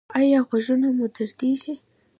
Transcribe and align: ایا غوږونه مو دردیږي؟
ایا 0.19 0.39
غوږونه 0.47 0.87
مو 0.97 1.05
دردیږي؟ 1.15 1.73